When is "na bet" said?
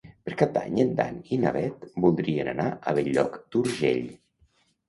1.43-1.85